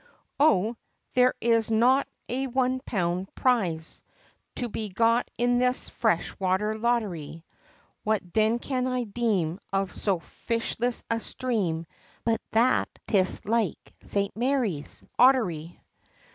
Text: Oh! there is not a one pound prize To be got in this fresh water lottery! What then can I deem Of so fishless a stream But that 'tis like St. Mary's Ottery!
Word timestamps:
Oh! 0.39 0.77
there 1.13 1.35
is 1.41 1.69
not 1.69 2.07
a 2.27 2.47
one 2.47 2.79
pound 2.79 3.35
prize 3.35 4.01
To 4.55 4.67
be 4.67 4.89
got 4.89 5.29
in 5.37 5.59
this 5.59 5.89
fresh 5.89 6.33
water 6.39 6.73
lottery! 6.75 7.45
What 8.03 8.33
then 8.33 8.57
can 8.57 8.87
I 8.87 9.03
deem 9.03 9.59
Of 9.71 9.91
so 9.91 10.17
fishless 10.17 11.03
a 11.11 11.19
stream 11.19 11.85
But 12.23 12.41
that 12.49 12.89
'tis 13.07 13.45
like 13.45 13.93
St. 14.01 14.35
Mary's 14.35 15.05
Ottery! 15.19 15.79